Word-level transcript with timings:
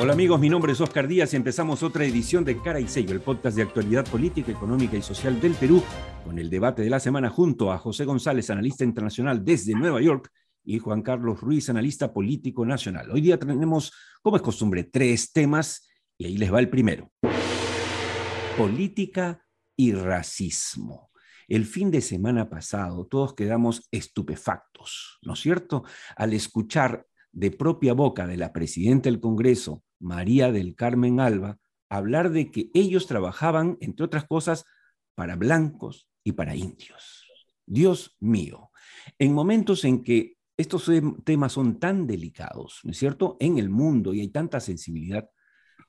Hola 0.00 0.12
amigos, 0.12 0.38
mi 0.38 0.48
nombre 0.48 0.70
es 0.70 0.80
Oscar 0.80 1.08
Díaz 1.08 1.32
y 1.32 1.36
empezamos 1.36 1.82
otra 1.82 2.04
edición 2.04 2.44
de 2.44 2.62
Cara 2.62 2.78
y 2.78 2.86
Sello, 2.86 3.10
el 3.10 3.20
podcast 3.20 3.56
de 3.56 3.64
actualidad 3.64 4.06
política, 4.06 4.52
económica 4.52 4.96
y 4.96 5.02
social 5.02 5.40
del 5.40 5.54
Perú, 5.54 5.82
con 6.24 6.38
el 6.38 6.48
debate 6.48 6.82
de 6.82 6.88
la 6.88 7.00
semana 7.00 7.30
junto 7.30 7.72
a 7.72 7.78
José 7.78 8.04
González, 8.04 8.48
analista 8.48 8.84
internacional 8.84 9.44
desde 9.44 9.74
Nueva 9.74 10.00
York, 10.00 10.30
y 10.62 10.78
Juan 10.78 11.02
Carlos 11.02 11.40
Ruiz, 11.40 11.68
analista 11.68 12.12
político 12.12 12.64
nacional. 12.64 13.10
Hoy 13.10 13.22
día 13.22 13.40
tenemos, 13.40 13.92
como 14.22 14.36
es 14.36 14.42
costumbre, 14.42 14.84
tres 14.84 15.32
temas 15.32 15.88
y 16.16 16.26
ahí 16.26 16.38
les 16.38 16.54
va 16.54 16.60
el 16.60 16.70
primero. 16.70 17.10
Política 18.56 19.44
y 19.76 19.94
racismo. 19.94 21.10
El 21.48 21.66
fin 21.66 21.90
de 21.90 22.02
semana 22.02 22.48
pasado 22.48 23.04
todos 23.08 23.34
quedamos 23.34 23.88
estupefactos, 23.90 25.18
¿no 25.22 25.32
es 25.32 25.40
cierto? 25.40 25.82
Al 26.14 26.34
escuchar 26.34 27.04
de 27.32 27.50
propia 27.50 27.94
boca 27.94 28.28
de 28.28 28.36
la 28.36 28.52
presidenta 28.52 29.08
del 29.08 29.20
Congreso, 29.20 29.82
María 30.00 30.52
del 30.52 30.74
Carmen 30.74 31.20
Alba, 31.20 31.58
hablar 31.88 32.30
de 32.30 32.50
que 32.50 32.70
ellos 32.74 33.06
trabajaban, 33.06 33.78
entre 33.80 34.04
otras 34.04 34.26
cosas, 34.26 34.64
para 35.14 35.36
blancos 35.36 36.08
y 36.22 36.32
para 36.32 36.54
indios. 36.54 37.24
Dios 37.66 38.16
mío, 38.20 38.70
en 39.18 39.32
momentos 39.32 39.84
en 39.84 40.02
que 40.02 40.36
estos 40.56 40.90
temas 41.24 41.52
son 41.52 41.78
tan 41.78 42.06
delicados, 42.06 42.80
¿no 42.82 42.90
es 42.90 42.98
cierto?, 42.98 43.36
en 43.40 43.58
el 43.58 43.70
mundo 43.70 44.12
y 44.12 44.20
hay 44.20 44.28
tanta 44.28 44.60
sensibilidad, 44.60 45.28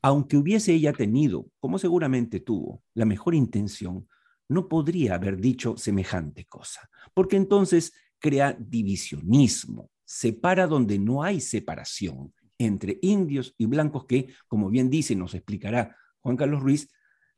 aunque 0.02 0.38
hubiese 0.38 0.74
ella 0.74 0.94
tenido, 0.94 1.48
como 1.60 1.80
seguramente 1.80 2.40
tuvo, 2.40 2.84
la 2.94 3.06
mejor 3.06 3.36
intención, 3.36 4.08
no 4.48 4.68
podría 4.68 5.16
haber 5.16 5.38
dicho 5.38 5.76
semejante 5.78 6.46
cosa, 6.46 6.90
porque 7.14 7.36
entonces 7.36 7.94
crea 8.20 8.56
divisionismo, 8.60 9.92
separa 10.06 10.68
donde 10.68 11.00
no 11.00 11.24
hay 11.24 11.40
separación 11.42 12.34
entre 12.60 13.00
indios 13.02 13.56
y 13.58 13.66
blancos 13.66 14.06
que, 14.06 14.34
como 14.48 14.70
bien 14.70 14.92
dice, 14.92 15.16
nos 15.16 15.34
explicará 15.34 15.96
Juan 16.20 16.38
Carlos 16.38 16.62
Ruiz, 16.62 16.90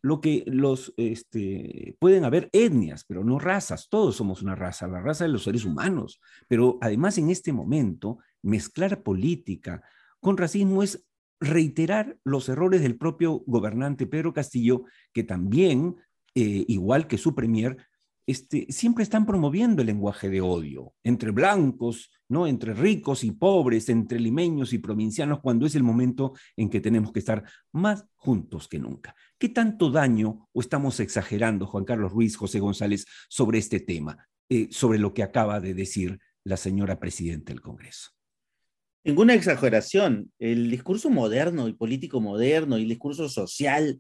lo 0.02 0.20
que 0.20 0.44
los 0.48 0.94
este, 0.98 1.96
pueden 2.00 2.26
haber 2.26 2.50
etnias, 2.52 3.06
pero 3.06 3.24
no 3.24 3.40
razas. 3.40 3.88
Todos 3.88 4.16
somos 4.16 4.42
una 4.42 4.56
raza, 4.56 4.88
la 4.88 5.00
raza 5.00 5.26
de 5.26 5.30
los 5.30 5.44
seres 5.44 5.64
humanos. 5.64 6.20
Pero 6.48 6.80
además 6.82 7.18
en 7.20 7.30
este 7.30 7.54
momento, 7.54 8.18
mezclar 8.42 9.04
política 9.04 9.84
con 10.20 10.38
racismo 10.38 10.82
es 10.84 11.06
reiterar 11.40 12.18
los 12.24 12.50
errores 12.50 12.82
del 12.82 12.98
propio 12.98 13.44
gobernante 13.46 14.08
Pedro 14.08 14.34
Castillo, 14.34 14.84
que 15.14 15.24
también, 15.24 15.96
eh, 16.36 16.66
igual 16.68 17.08
que 17.08 17.18
su 17.18 17.36
premier, 17.36 17.78
este, 18.28 18.68
siempre 18.70 19.04
están 19.04 19.26
promoviendo 19.26 19.82
el 19.82 19.88
lenguaje 19.88 20.30
de 20.30 20.42
odio 20.42 20.94
entre 21.04 21.32
blancos, 21.32 22.12
¿no? 22.30 22.48
entre 22.48 22.74
ricos 22.74 23.24
y 23.24 23.32
pobres, 23.32 23.90
entre 23.90 24.20
limeños 24.20 24.74
y 24.74 24.78
provincianos, 24.78 25.40
cuando 25.42 25.66
es 25.66 25.76
el 25.76 25.84
momento 25.84 26.34
en 26.56 26.70
que 26.70 26.82
tenemos 26.82 27.12
que 27.12 27.20
estar 27.20 27.44
más 27.72 28.06
juntos 28.16 28.68
que 28.68 28.80
nunca. 28.80 29.16
¿Qué 29.38 29.50
tanto 29.50 29.90
daño 29.92 30.48
o 30.54 30.62
estamos 30.62 31.00
exagerando, 31.00 31.66
Juan 31.66 31.86
Carlos 31.86 32.12
Ruiz, 32.12 32.38
José 32.38 32.60
González, 32.60 33.06
sobre 33.30 33.60
este 33.60 33.80
tema, 33.80 34.28
eh, 34.50 34.68
sobre 34.72 35.00
lo 35.00 35.14
que 35.14 35.24
acaba 35.24 35.60
de 35.60 35.74
decir 35.74 36.20
la 36.44 36.58
señora 36.58 37.00
presidenta 37.00 37.52
del 37.52 37.62
Congreso? 37.62 38.12
Ninguna 39.04 39.34
exageración. 39.34 40.32
El 40.38 40.70
discurso 40.70 41.10
moderno 41.10 41.68
y 41.68 41.74
político 41.74 42.22
moderno 42.22 42.78
y 42.78 42.84
el 42.84 42.90
discurso 42.90 43.30
social 43.30 44.00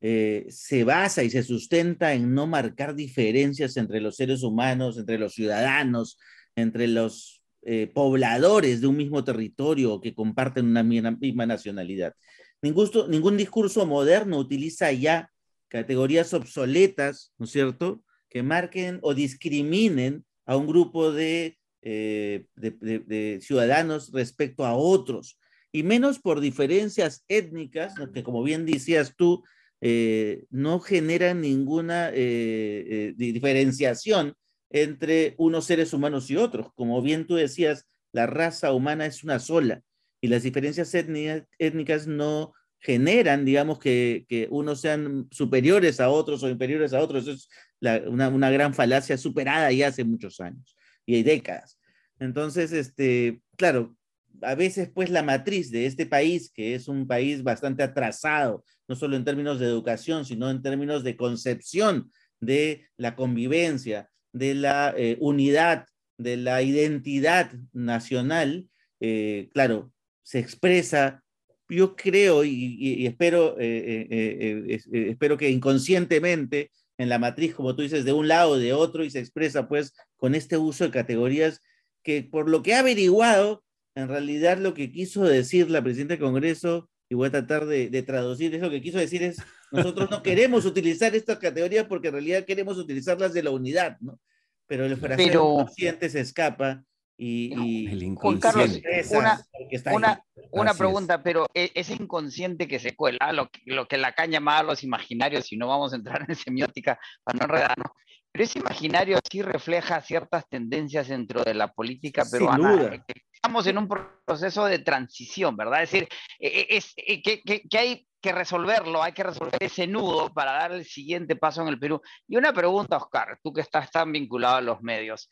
eh, 0.00 0.46
se 0.48 0.84
basa 0.84 1.24
y 1.24 1.30
se 1.30 1.42
sustenta 1.42 2.14
en 2.14 2.32
no 2.32 2.46
marcar 2.46 2.94
diferencias 2.94 3.76
entre 3.76 4.00
los 4.00 4.16
seres 4.16 4.42
humanos, 4.42 4.96
entre 4.96 5.18
los 5.18 5.34
ciudadanos, 5.34 6.18
entre 6.54 6.86
los 6.86 7.42
eh, 7.62 7.90
pobladores 7.92 8.80
de 8.80 8.86
un 8.86 8.96
mismo 8.96 9.24
territorio 9.24 10.00
que 10.00 10.14
comparten 10.14 10.66
una 10.66 10.82
misma 10.82 11.46
nacionalidad. 11.46 12.14
Ningún, 12.62 13.36
discurso 13.36 13.86
moderno 13.86 14.38
utiliza 14.38 14.92
ya 14.92 15.30
categorías 15.68 16.32
obsoletas, 16.32 17.32
¿no 17.38 17.44
es 17.44 17.52
cierto?, 17.52 18.02
que 18.28 18.42
marquen 18.42 18.98
o 19.02 19.14
discriminen 19.14 20.24
a 20.46 20.56
un 20.56 20.66
grupo 20.66 21.12
de, 21.12 21.58
eh, 21.82 22.46
de, 22.56 23.38
ciudadanos 23.42 24.12
respecto 24.12 24.64
a 24.64 24.74
otros, 24.74 25.38
y 25.72 25.82
menos 25.82 26.18
por 26.18 26.40
diferencias 26.40 27.24
étnicas, 27.28 27.94
que 28.12 28.22
como 28.22 28.42
bien 28.42 28.66
decías 28.66 29.14
tú, 29.16 29.42
eh, 29.80 30.44
no 30.50 30.80
genera 30.80 31.34
ninguna 31.34 32.10
eh, 32.10 32.14
eh, 32.14 33.14
diferenciación 33.16 34.34
entre 34.70 35.34
unos 35.38 35.66
seres 35.66 35.92
humanos 35.92 36.30
y 36.30 36.36
otros. 36.36 36.72
Como 36.74 37.00
bien 37.00 37.26
tú 37.26 37.36
decías, 37.36 37.86
la 38.12 38.26
raza 38.26 38.72
humana 38.72 39.06
es 39.06 39.22
una 39.22 39.38
sola 39.38 39.82
y 40.20 40.28
las 40.28 40.42
diferencias 40.42 40.94
étnicas 40.94 42.06
no 42.06 42.52
generan, 42.80 43.44
digamos, 43.44 43.78
que, 43.78 44.48
unos 44.50 44.80
sean 44.80 45.28
superiores 45.30 46.00
a 46.00 46.10
otros 46.10 46.42
o 46.42 46.48
inferiores 46.48 46.92
a 46.92 47.00
otros. 47.00 47.26
es 47.28 47.48
una, 47.80 48.28
una, 48.28 48.50
gran 48.50 48.74
falacia 48.74 49.16
superada 49.16 49.70
ya 49.72 49.88
hace 49.88 50.04
muchos 50.04 50.40
años 50.40 50.76
y 51.06 51.16
hay 51.16 51.22
décadas. 51.22 51.78
Entonces, 52.18 52.72
este, 52.72 53.40
claro, 53.56 53.96
a 54.42 54.54
veces 54.54 54.90
pues 54.94 55.10
la 55.10 55.22
matriz 55.22 55.70
de 55.70 55.86
este 55.86 56.06
país, 56.06 56.50
que 56.52 56.74
es 56.74 56.88
un 56.88 57.06
país 57.06 57.42
bastante 57.42 57.82
atrasado, 57.82 58.64
no 58.86 58.96
solo 58.96 59.16
en 59.16 59.24
términos 59.24 59.58
de 59.58 59.66
educación, 59.66 60.24
sino 60.24 60.50
en 60.50 60.62
términos 60.62 61.04
de 61.04 61.16
concepción 61.16 62.10
de 62.40 62.86
la 62.96 63.16
convivencia, 63.16 64.10
de 64.32 64.54
la 64.54 64.94
eh, 64.96 65.16
unidad, 65.20 65.86
de 66.16 66.36
la 66.36 66.62
identidad 66.62 67.52
nacional, 67.72 68.68
eh, 69.00 69.48
claro, 69.52 69.92
se 70.22 70.38
expresa, 70.38 71.22
yo 71.68 71.96
creo 71.96 72.44
y, 72.44 73.06
espero, 73.06 73.56
eh, 73.58 74.80
espero 74.92 75.36
que 75.36 75.50
inconscientemente 75.50 76.70
en 76.96 77.08
la 77.08 77.18
matriz, 77.18 77.54
como 77.54 77.76
tú 77.76 77.82
dices, 77.82 78.04
de 78.04 78.12
un 78.12 78.28
lado 78.28 78.52
o 78.52 78.58
de 78.58 78.72
otro, 78.72 79.04
y 79.04 79.10
se 79.10 79.20
expresa 79.20 79.68
pues 79.68 79.94
con 80.16 80.34
este 80.34 80.56
uso 80.56 80.84
de 80.84 80.90
categorías 80.90 81.62
que 82.02 82.22
por 82.22 82.48
lo 82.48 82.62
que 82.62 82.70
he 82.70 82.74
averiguado, 82.74 83.64
en 83.98 84.08
realidad 84.08 84.58
lo 84.58 84.74
que 84.74 84.92
quiso 84.92 85.24
decir 85.24 85.68
la 85.70 85.82
presidenta 85.82 86.14
del 86.14 86.22
Congreso, 86.22 86.88
y 87.08 87.16
voy 87.16 87.28
a 87.28 87.32
tratar 87.32 87.66
de, 87.66 88.02
traducir, 88.02 88.54
es 88.54 88.60
lo 88.60 88.70
que 88.70 88.80
quiso 88.80 88.98
decir 88.98 89.22
es, 89.24 89.42
nosotros 89.72 90.08
no 90.10 90.22
queremos 90.22 90.64
utilizar 90.66 91.16
estas 91.16 91.38
categorías 91.38 91.86
porque 91.86 92.08
en 92.08 92.14
realidad 92.14 92.44
queremos 92.44 92.78
utilizarlas 92.78 93.32
de 93.32 93.42
la 93.42 93.50
unidad, 93.50 93.96
¿no? 94.00 94.20
Pero 94.66 94.84
el 94.84 94.96
fraseo 94.98 95.26
inconsciente 95.26 96.10
se 96.10 96.20
escapa 96.20 96.84
y, 97.16 97.86
el 97.88 98.02
inconsciente. 98.04 98.82
una, 99.10 99.42
una, 99.90 100.24
una 100.52 100.74
pregunta, 100.74 101.22
pero 101.22 101.46
e, 101.52 101.72
ese 101.74 101.94
inconsciente 101.94 102.68
que 102.68 102.78
se 102.78 102.94
cuela, 102.94 103.32
lo 103.32 103.48
que, 103.48 103.62
lo 103.64 103.88
que 103.88 103.98
Lacan 103.98 104.30
llamaba 104.30 104.62
los 104.62 104.84
imaginarios, 104.84 105.50
y 105.50 105.56
no 105.56 105.66
vamos 105.66 105.92
a 105.92 105.96
entrar 105.96 106.24
en 106.28 106.36
semiótica 106.36 107.00
para 107.24 107.38
no 107.38 107.44
enredarnos, 107.46 107.90
pero 108.38 108.44
ese 108.44 108.60
imaginario 108.60 109.18
sí 109.28 109.42
refleja 109.42 110.00
ciertas 110.00 110.48
tendencias 110.48 111.08
dentro 111.08 111.42
de 111.42 111.54
la 111.54 111.72
política 111.72 112.24
peruana 112.24 113.04
estamos 113.32 113.66
en 113.66 113.78
un 113.78 113.88
proceso 114.24 114.66
de 114.66 114.78
transición, 114.78 115.56
¿verdad? 115.56 115.82
Es 115.82 115.90
decir, 115.90 116.08
e, 116.38 116.46
e, 116.46 116.76
es, 116.76 116.92
e, 116.96 117.20
que, 117.20 117.42
que, 117.42 117.78
hay 117.78 118.06
que 118.20 118.30
resolverlo, 118.30 119.02
hay 119.02 119.10
que 119.10 119.24
resolver 119.24 119.60
ese 119.60 119.88
nudo 119.88 120.32
para 120.32 120.52
dar 120.52 120.70
el 120.70 120.84
siguiente 120.84 121.34
paso 121.34 121.62
en 121.62 121.68
el 121.68 121.80
Perú. 121.80 122.00
Y 122.28 122.36
una 122.36 122.52
pregunta, 122.52 122.96
Oscar, 122.96 123.40
tú 123.42 123.52
que 123.52 123.62
estás 123.62 123.90
tan 123.90 124.12
vinculado 124.12 124.56
a 124.56 124.60
los 124.60 124.82
medios. 124.82 125.28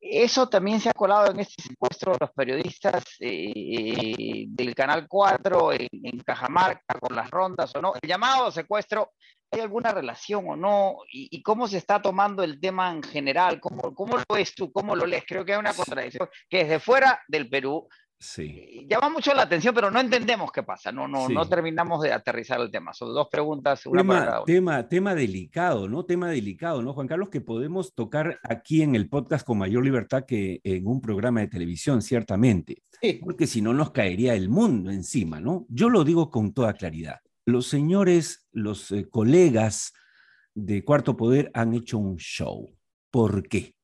Eso 0.00 0.48
también 0.48 0.80
se 0.80 0.88
ha 0.88 0.94
colado 0.94 1.30
en 1.32 1.40
este 1.40 1.62
secuestro 1.62 2.12
de 2.12 2.18
los 2.20 2.30
periodistas 2.30 3.04
eh, 3.20 4.44
del 4.48 4.74
Canal 4.74 5.06
4 5.06 5.72
en, 5.72 5.88
en, 5.90 6.20
Cajamarca 6.20 6.98
con 6.98 7.14
las 7.14 7.30
rondas 7.30 7.74
o 7.74 7.82
no. 7.82 7.92
El 8.00 8.08
llamado 8.08 8.50
secuestro 8.50 9.12
¿Hay 9.50 9.60
alguna 9.60 9.92
relación 9.92 10.44
o 10.48 10.56
no? 10.56 10.98
¿Y, 11.10 11.42
cómo 11.42 11.68
se 11.68 11.78
está 11.78 12.02
tomando 12.02 12.42
el 12.42 12.60
tema 12.60 12.92
en 12.92 13.02
general? 13.02 13.60
¿Cómo, 13.60 13.94
¿Cómo, 13.94 14.18
lo 14.18 14.24
ves 14.34 14.54
tú? 14.54 14.70
¿Cómo 14.70 14.94
lo 14.94 15.06
lees? 15.06 15.24
Creo 15.26 15.44
que 15.44 15.52
hay 15.52 15.58
una 15.58 15.72
contradicción 15.72 16.28
que 16.48 16.58
desde 16.58 16.80
fuera 16.80 17.22
del 17.28 17.48
Perú 17.48 17.88
sí. 18.18 18.86
Llama 18.88 19.08
mucho 19.08 19.32
la 19.32 19.42
atención, 19.42 19.74
pero 19.74 19.90
no 19.90 20.00
entendemos 20.00 20.52
qué 20.52 20.62
pasa. 20.62 20.92
No, 20.92 21.08
no, 21.08 21.28
no 21.30 21.48
terminamos 21.48 22.02
de 22.02 22.12
aterrizar 22.12 22.60
el 22.60 22.70
tema. 22.70 22.92
Son 22.92 23.14
dos 23.14 23.28
preguntas, 23.30 23.86
una 23.86 24.02
tema, 24.02 24.18
para 24.18 24.44
Tema, 24.44 24.88
tema 24.88 25.14
delicado, 25.14 25.88
¿no? 25.88 26.04
Tema 26.04 26.28
delicado, 26.28 26.82
¿no, 26.82 26.92
Juan 26.92 27.06
Carlos? 27.06 27.30
Que 27.30 27.40
podemos 27.40 27.94
tocar 27.94 28.38
aquí 28.42 28.82
en 28.82 28.96
el 28.96 29.08
podcast 29.08 29.46
con 29.46 29.58
mayor 29.58 29.82
libertad 29.82 30.24
que 30.26 30.60
en 30.62 30.86
un 30.86 31.00
programa 31.00 31.40
de 31.40 31.48
televisión, 31.48 32.02
ciertamente. 32.02 32.82
Porque 33.22 33.46
si 33.46 33.62
no 33.62 33.72
nos 33.72 33.92
caería 33.92 34.34
el 34.34 34.48
mundo 34.48 34.90
encima, 34.90 35.40
¿no? 35.40 35.64
Yo 35.68 35.88
lo 35.88 36.04
digo 36.04 36.30
con 36.30 36.52
toda 36.52 36.74
claridad 36.74 37.20
los 37.48 37.66
señores, 37.66 38.46
los 38.52 38.90
eh, 38.92 39.08
colegas 39.08 39.94
de 40.54 40.84
Cuarto 40.84 41.16
Poder 41.16 41.50
han 41.54 41.72
hecho 41.72 41.96
un 41.96 42.16
show. 42.16 42.76
¿Por 43.10 43.48
qué? 43.48 43.74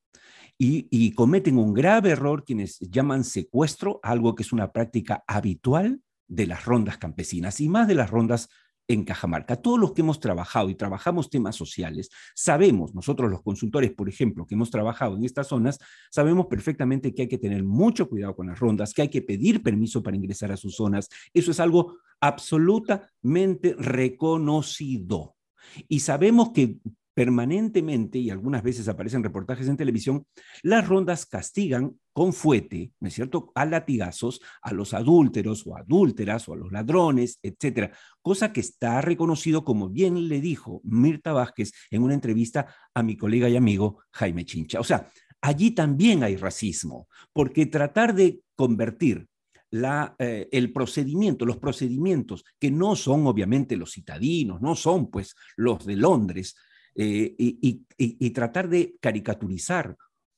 Y, 0.57 1.11
cometen 1.13 1.57
un 1.57 1.73
grave 1.73 2.11
error 2.11 2.45
quienes 2.45 2.79
llaman 2.79 3.23
secuestro, 3.23 3.99
algo 4.03 4.35
que 4.35 4.43
es 4.43 4.53
una 4.53 4.71
práctica 4.71 5.23
habitual 5.27 5.99
de 6.27 6.47
las 6.47 6.63
rondas 6.63 6.97
campesinas 6.97 7.59
y 7.59 7.67
más 7.67 7.87
de 7.87 7.95
las 7.95 8.09
rondas 8.09 8.49
en 8.87 9.03
Cajamarca. 9.03 9.55
Todos 9.55 9.79
los 9.79 9.93
que 9.93 10.01
hemos 10.01 10.19
trabajado 10.19 10.69
y 10.69 10.75
trabajamos 10.75 11.29
temas 11.29 11.55
sociales, 11.55 12.09
sabemos, 12.33 12.93
nosotros 12.93 13.29
los 13.31 13.41
consultores, 13.41 13.91
por 13.93 14.09
ejemplo, 14.09 14.45
que 14.45 14.55
hemos 14.55 14.69
trabajado 14.71 15.15
en 15.15 15.25
estas 15.25 15.47
zonas, 15.47 15.79
sabemos 16.11 16.47
perfectamente 16.47 17.13
que 17.13 17.23
hay 17.23 17.27
que 17.27 17.37
tener 17.37 17.63
mucho 17.63 18.07
cuidado 18.09 18.35
con 18.35 18.47
las 18.47 18.59
rondas, 18.59 18.93
que 18.93 19.01
hay 19.01 19.09
que 19.09 19.21
pedir 19.21 19.63
permiso 19.63 20.03
para 20.03 20.17
ingresar 20.17 20.51
a 20.51 20.57
sus 20.57 20.75
zonas. 20.75 21.09
Eso 21.33 21.51
es 21.51 21.59
algo 21.59 21.97
absolutamente 22.19 23.75
reconocido. 23.77 25.35
Y 25.87 25.99
sabemos 26.01 26.51
que 26.51 26.77
permanentemente, 27.15 28.19
y 28.19 28.29
algunas 28.29 28.61
veces 28.61 28.87
aparecen 28.89 29.23
reportajes 29.23 29.67
en 29.69 29.77
televisión, 29.77 30.27
las 30.61 30.87
rondas 30.87 31.25
castigan 31.25 31.97
con 32.13 32.33
fuete, 32.33 32.91
¿no 32.99 33.07
es 33.07 33.13
cierto?, 33.13 33.51
a 33.55 33.65
latigazos 33.65 34.41
a 34.61 34.73
los 34.73 34.93
adúlteros 34.93 35.65
o 35.65 35.77
adúlteras 35.77 36.47
o 36.47 36.53
a 36.53 36.57
los 36.57 36.71
ladrones, 36.71 37.39
etcétera, 37.41 37.91
cosa 38.21 38.51
que 38.51 38.59
está 38.59 39.01
reconocido, 39.01 39.63
como 39.63 39.89
bien 39.89 40.27
le 40.27 40.41
dijo 40.41 40.81
Mirta 40.83 41.31
Vázquez 41.31 41.71
en 41.89 42.03
una 42.03 42.13
entrevista 42.13 42.67
a 42.93 43.01
mi 43.01 43.15
colega 43.15 43.49
y 43.49 43.55
amigo 43.55 44.03
Jaime 44.11 44.45
Chincha. 44.45 44.81
O 44.81 44.83
sea, 44.83 45.07
allí 45.41 45.71
también 45.71 46.21
hay 46.21 46.35
racismo, 46.35 47.07
porque 47.31 47.65
tratar 47.65 48.13
de 48.13 48.41
convertir 48.55 49.27
eh, 50.19 50.47
el 50.51 50.71
procedimiento, 50.71 51.45
los 51.45 51.57
procedimientos 51.57 52.43
que 52.59 52.71
no 52.71 52.95
son 52.95 53.25
obviamente 53.25 53.77
los 53.77 53.93
citadinos, 53.93 54.61
no 54.61 54.75
son 54.75 55.09
pues 55.09 55.33
los 55.55 55.85
de 55.85 55.95
Londres, 55.95 56.55
eh, 56.95 57.35
y, 57.37 58.29
tratar 58.31 58.69
de 58.69 58.95
caricaturizar 59.01 59.97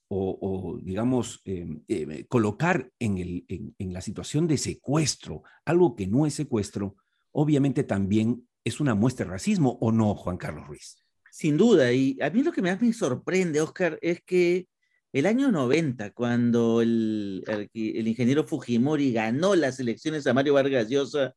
o, 0.09 0.79
digamos, 0.81 1.41
em, 1.43 1.83
eh, 1.87 2.25
colocar 2.29 2.89
en, 2.97 3.73
la 3.77 4.01
situación 4.01 4.47
de 4.47 4.57
secuestro 4.57 5.43
algo 5.65 5.95
que 5.95 6.07
no 6.07 6.25
es 6.25 6.33
secuestro, 6.33 6.95
obviamente 7.31 7.83
también 7.83 8.47
es 8.63 8.79
una 8.79 8.95
muestra 8.95 9.25
de 9.25 9.33
racismo 9.33 9.77
o 9.81 9.91
no, 9.91 10.15
Juan 10.15 10.37
Carlos 10.37 10.67
Ruiz. 10.67 10.97
Sin 11.31 11.57
duda, 11.57 11.91
y 11.91 12.17
a 12.21 12.29
mí 12.29 12.41
lo 12.41 12.51
que 12.51 12.61
más 12.61 12.81
me 12.81 12.93
sorprende, 12.93 13.61
Oscar, 13.61 13.99
es 14.01 14.21
que 14.23 14.67
el 15.13 15.25
año 15.25 15.51
90, 15.51 16.11
cuando 16.11 16.81
el, 16.81 17.43
el, 17.73 18.07
ingeniero 18.07 18.45
Fujimori 18.45 19.13
ganó 19.13 19.55
las 19.55 19.79
elecciones 19.79 20.25
a 20.25 20.33
Mario 20.33 20.53
Vargas 20.53 20.89
Llosa, 20.89 21.35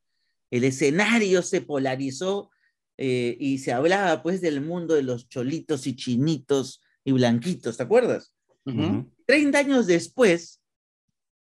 el 0.50 0.64
escenario 0.64 1.42
se 1.42 1.60
polarizó 1.60 2.50
eh, 3.02 3.34
y 3.40 3.56
se 3.60 3.72
hablaba 3.72 4.22
pues 4.22 4.42
del 4.42 4.60
mundo 4.60 4.92
de 4.94 5.02
los 5.02 5.26
cholitos 5.26 5.86
y 5.86 5.96
chinitos 5.96 6.82
y 7.02 7.12
blanquitos, 7.12 7.78
¿te 7.78 7.82
acuerdas? 7.82 8.34
30 9.24 9.58
años 9.58 9.86
después, 9.86 10.60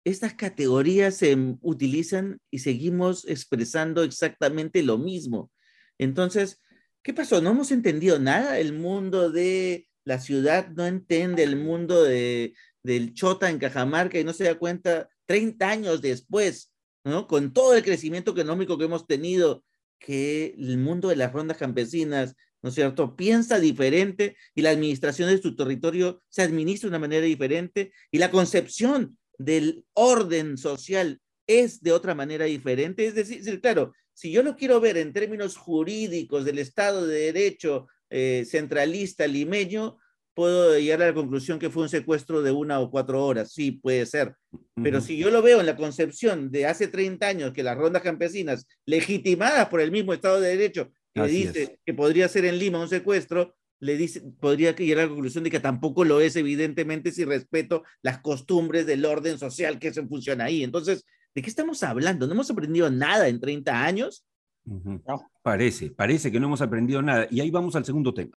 estas 0.05 0.35
categorías 0.35 1.17
se 1.17 1.37
utilizan 1.61 2.41
y 2.53 2.61
seguimos 2.61 3.27
expresando 3.27 4.05
exactamente 4.05 4.85
lo 4.85 4.99
mismo. 4.99 5.51
Entonces, 5.99 6.63
¿qué 7.03 7.13
pasó? 7.13 7.41
¿No 7.41 7.51
hemos 7.51 7.73
entendido 7.73 8.21
nada? 8.21 8.61
El 8.61 8.73
mundo 8.73 9.33
de 9.33 9.89
la 10.05 10.21
ciudad 10.21 10.69
no 10.69 10.87
entiende 10.87 11.43
el 11.43 11.57
mundo 11.57 12.05
de, 12.05 12.55
del 12.85 13.15
chota 13.15 13.51
en 13.51 13.59
Cajamarca 13.59 14.17
y 14.21 14.23
no 14.23 14.33
se 14.33 14.45
da 14.45 14.55
cuenta 14.55 15.09
30 15.27 15.69
años 15.69 16.03
después, 16.03 16.73
¿no? 17.03 17.27
Con 17.27 17.53
todo 17.53 17.75
el 17.75 17.83
crecimiento 17.83 18.31
económico 18.31 18.79
que 18.79 18.85
hemos 18.85 19.09
tenido, 19.09 19.65
que 19.99 20.55
el 20.59 20.79
mundo 20.79 21.09
de 21.09 21.17
las 21.17 21.33
rondas 21.33 21.56
campesinas, 21.56 22.35
¿no 22.62 22.71
es 22.71 22.75
cierto?, 22.75 23.17
piensa 23.17 23.59
diferente 23.59 24.37
y 24.55 24.62
la 24.62 24.71
administración 24.71 25.29
de 25.29 25.41
su 25.41 25.55
territorio 25.56 26.23
se 26.29 26.43
administra 26.43 26.87
de 26.87 26.91
una 26.91 26.99
manera 26.99 27.27
diferente 27.27 27.93
y 28.11 28.19
la 28.19 28.31
concepción 28.31 29.19
del 29.39 29.85
orden 29.95 30.59
social 30.59 31.21
es 31.47 31.81
de 31.81 31.93
otra 31.93 32.15
manera 32.15 32.45
diferente. 32.45 33.06
Es 33.06 33.15
decir, 33.15 33.61
claro, 33.61 33.93
si 34.12 34.31
yo 34.33 34.43
lo 34.43 34.56
quiero 34.56 34.81
ver 34.81 34.97
en 34.97 35.12
términos 35.12 35.56
jurídicos 35.56 36.45
del 36.45 36.59
Estado 36.59 37.06
de 37.06 37.33
Derecho 37.33 37.87
eh, 38.11 38.45
centralista 38.47 39.27
limeño, 39.27 39.99
puedo 40.38 40.79
llegar 40.79 41.02
a 41.02 41.06
la 41.06 41.14
conclusión 41.14 41.58
que 41.58 41.69
fue 41.69 41.82
un 41.82 41.88
secuestro 41.88 42.43
de 42.43 42.52
una 42.52 42.79
o 42.79 42.93
cuatro 42.93 43.26
horas, 43.26 43.50
sí, 43.50 43.73
puede 43.73 44.06
ser. 44.06 44.37
Pero 44.81 45.00
si 45.00 45.19
yo 45.19 45.32
lo 45.32 45.43
veo 45.43 45.58
en 45.58 45.67
la 45.67 45.75
concepción 45.75 46.52
de 46.52 46.64
hace 46.64 46.87
30 46.87 47.26
años, 47.26 47.52
que 47.52 47.64
las 47.64 47.76
rondas 47.76 48.02
campesinas, 48.02 48.64
legitimadas 48.87 49.69
por 49.69 49.81
el 49.81 49.90
mismo 49.90 50.12
Estado 50.12 50.40
de 50.40 50.50
Derecho, 50.50 50.93
que 51.12 51.25
dice 51.25 51.81
que 51.85 51.93
podría 51.93 52.29
ser 52.29 52.44
en 52.44 52.56
Lima 52.56 52.79
un 52.79 52.88
secuestro, 52.88 53.56
le 53.81 53.96
dice, 53.96 54.23
podría 54.38 54.76
llegar 54.76 55.00
a 55.00 55.08
la 55.08 55.12
conclusión 55.12 55.43
de 55.43 55.50
que 55.50 55.58
tampoco 55.58 56.05
lo 56.05 56.20
es, 56.20 56.37
evidentemente, 56.37 57.11
si 57.11 57.25
respeto 57.25 57.82
las 58.00 58.20
costumbres 58.20 58.87
del 58.87 59.05
orden 59.06 59.40
social 59.40 59.81
que 59.81 59.93
se 59.93 60.06
funciona 60.06 60.44
ahí. 60.44 60.62
Entonces, 60.62 61.05
¿de 61.35 61.43
qué 61.43 61.50
estamos 61.50 61.82
hablando? 61.82 62.29
¿No 62.29 62.35
hemos 62.35 62.49
aprendido 62.49 62.88
nada 62.93 63.26
en 63.26 63.40
30 63.40 63.85
años? 63.85 64.25
No. 64.64 65.00
Parece, 65.43 65.90
parece 65.90 66.31
que 66.31 66.38
no 66.38 66.46
hemos 66.46 66.62
aprendido 66.62 67.02
nada. 67.02 67.26
Y 67.29 67.40
ahí 67.40 67.50
vamos 67.50 67.75
al 67.75 67.85
segundo 67.85 68.14
tema 68.14 68.38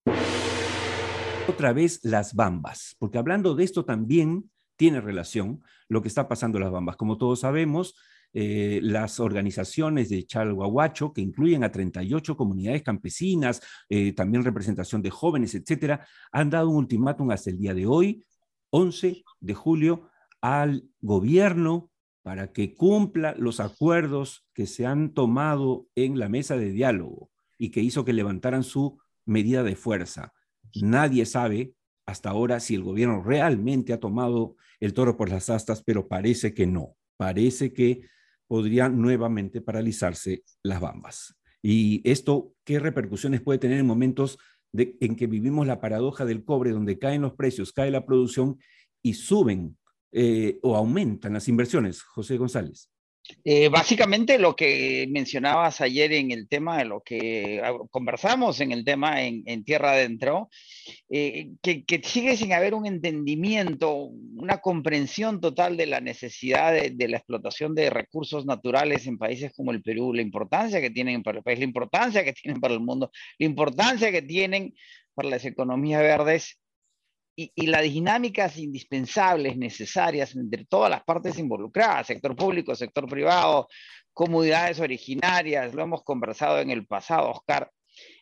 otra 1.49 1.73
vez 1.73 1.99
las 2.03 2.35
bambas, 2.35 2.95
porque 2.99 3.17
hablando 3.17 3.55
de 3.55 3.63
esto 3.63 3.83
también 3.83 4.49
tiene 4.77 5.01
relación 5.01 5.61
lo 5.89 6.01
que 6.01 6.07
está 6.07 6.27
pasando 6.27 6.57
en 6.57 6.63
las 6.63 6.71
bambas. 6.71 6.95
Como 6.95 7.17
todos 7.17 7.39
sabemos, 7.39 7.95
eh, 8.33 8.79
las 8.83 9.19
organizaciones 9.19 10.09
de 10.09 10.25
Chalhuahuacho, 10.25 11.11
que 11.11 11.21
incluyen 11.21 11.63
a 11.63 11.71
38 11.71 12.37
comunidades 12.37 12.83
campesinas, 12.83 13.61
eh, 13.89 14.13
también 14.13 14.43
representación 14.43 15.01
de 15.01 15.09
jóvenes, 15.09 15.55
etcétera, 15.55 16.07
han 16.31 16.51
dado 16.51 16.69
un 16.69 16.77
ultimátum 16.77 17.31
hasta 17.31 17.49
el 17.49 17.57
día 17.57 17.73
de 17.73 17.87
hoy, 17.87 18.23
11 18.69 19.23
de 19.39 19.53
julio, 19.55 20.09
al 20.41 20.83
gobierno 21.01 21.89
para 22.21 22.51
que 22.51 22.75
cumpla 22.75 23.33
los 23.37 23.59
acuerdos 23.59 24.45
que 24.53 24.67
se 24.67 24.85
han 24.85 25.13
tomado 25.15 25.87
en 25.95 26.19
la 26.19 26.29
mesa 26.29 26.57
de 26.57 26.71
diálogo 26.71 27.31
y 27.57 27.71
que 27.71 27.81
hizo 27.81 28.05
que 28.05 28.13
levantaran 28.13 28.63
su 28.63 28.99
medida 29.25 29.63
de 29.63 29.75
fuerza. 29.75 30.31
Nadie 30.75 31.25
sabe 31.25 31.74
hasta 32.06 32.30
ahora 32.30 32.60
si 32.60 32.75
el 32.75 32.83
gobierno 32.83 33.21
realmente 33.24 33.94
ha 33.94 34.00
tomado 34.00 34.56
el 34.80 34.94
toro 34.94 35.16
por 35.16 35.30
las 35.30 35.50
astas, 35.50 35.83
pero 35.83 36.07
parece 36.07 36.54
que 36.54 36.66
no. 36.66 36.95
Parece 37.18 37.74
que 37.74 38.01
podrían 38.48 39.00
nuevamente 39.00 39.62
paralizarse 39.62 40.44
las 40.63 40.81
bambas. 40.81 41.36
Y 41.62 42.01
esto, 42.10 42.54
¿qué 42.63 42.80
repercusiones 42.80 43.42
puede 43.42 43.60
tener 43.60 43.80
en 43.80 43.86
momentos 43.86 44.39
en 44.74 45.16
que 45.16 45.27
vivimos 45.27 45.68
la 45.68 45.81
paradoja 45.81 46.25
del 46.25 46.44
cobre, 46.44 46.71
donde 46.71 46.98
caen 46.98 47.21
los 47.21 47.33
precios, 47.33 47.74
cae 47.74 47.92
la 47.92 48.06
producción 48.06 48.57
y 49.04 49.13
suben 49.13 49.77
eh, 50.12 50.60
o 50.63 50.75
aumentan 50.75 51.33
las 51.33 51.48
inversiones? 51.48 52.01
José 52.01 52.38
González. 52.38 52.89
Eh, 53.43 53.69
básicamente 53.69 54.39
lo 54.39 54.55
que 54.55 55.07
mencionabas 55.09 55.81
ayer 55.81 56.13
en 56.13 56.31
el 56.31 56.47
tema 56.47 56.77
de 56.77 56.85
lo 56.85 57.01
que 57.01 57.61
conversamos 57.91 58.59
en 58.59 58.71
el 58.71 58.83
tema 58.83 59.21
en, 59.21 59.63
Tierra 59.63 59.91
Adentro, 59.91 60.49
eh, 61.09 61.51
que, 61.61 62.01
sigue 62.03 62.37
sin 62.37 62.53
haber 62.53 62.73
un 62.73 62.85
entendimiento, 62.85 63.93
una 63.93 64.59
comprensión 64.59 65.39
total 65.41 65.77
de 65.77 65.85
la 65.85 66.01
necesidad 66.01 66.73
de, 66.73 67.07
la 67.07 67.18
explotación 67.18 67.75
de 67.75 67.89
recursos 67.89 68.45
naturales 68.45 69.06
en 69.07 69.18
países 69.18 69.51
como 69.56 69.71
el 69.71 69.81
Perú, 69.81 70.13
la 70.13 70.21
importancia 70.21 70.81
que 70.81 70.89
tienen 70.89 71.23
para 71.23 71.39
el 71.39 71.44
país, 71.44 71.59
la 71.59 71.65
importancia 71.65 72.23
que 72.23 72.33
tienen 72.33 72.59
para 72.59 72.73
el 72.73 72.80
mundo, 72.80 73.11
la 73.37 73.45
importancia 73.45 74.11
que 74.11 74.21
tienen 74.21 74.73
para 75.13 75.30
las 75.30 75.45
economías 75.45 76.01
verdes 76.01 76.59
y, 77.55 77.67
las 77.67 77.83
dinámicas 77.83 78.57
indispensables, 78.57 79.55
necesarias 79.55 80.35
entre 80.35 80.65
todas 80.65 80.89
las 80.89 81.03
partes 81.03 81.39
involucradas, 81.39 82.07
sector 82.07 82.35
público, 82.35 82.75
sector 82.75 83.07
privado, 83.07 83.67
comunidades 84.13 84.81
originarias, 84.81 85.73
lo 85.73 85.83
hemos 85.83 86.03
conversado 86.03 86.59
en 86.59 86.69
el 86.69 86.85
pasado, 86.85 87.29
Oscar, 87.31 87.71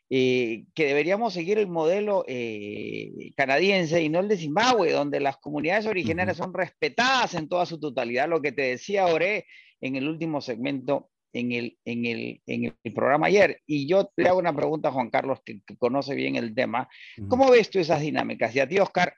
eh, 0.09 0.65
que 0.75 0.85
deberíamos 0.85 1.33
seguir 1.33 1.57
el 1.57 1.67
modelo 1.67 2.23
eh, 2.27 3.31
canadiense 3.35 4.01
y 4.03 4.09
no 4.09 4.19
el 4.19 4.27
de 4.27 4.37
Zimbabue, 4.37 4.91
donde 4.91 5.19
las 5.19 5.37
comunidades 5.37 5.87
originarias 5.87 6.37
son 6.37 6.53
respetadas 6.53 7.33
en 7.33 7.49
toda 7.49 7.65
su 7.65 7.79
totalidad, 7.79 8.29
lo 8.29 8.41
que 8.41 8.51
te 8.51 8.61
decía 8.61 9.07
Ore 9.07 9.45
en 9.81 9.95
el 9.95 10.07
último 10.07 10.41
segmento 10.41 11.09
en 11.37 11.51
el, 11.51 11.77
en 11.85 12.05
el, 12.05 12.41
en 12.47 12.75
el 12.83 12.93
programa 12.93 13.27
ayer. 13.27 13.61
Y 13.65 13.87
yo 13.87 14.11
le 14.15 14.29
hago 14.29 14.39
una 14.39 14.55
pregunta 14.55 14.89
a 14.89 14.91
Juan 14.91 15.09
Carlos, 15.09 15.39
que, 15.45 15.61
conoce 15.77 16.15
bien 16.15 16.35
el 16.35 16.53
tema. 16.55 16.89
¿Cómo 17.27 17.49
ves 17.51 17.69
tú 17.69 17.79
esas 17.79 18.01
dinámicas? 18.01 18.55
Y 18.55 18.59
a 18.59 18.67
ti, 18.67 18.79
Oscar, 18.79 19.13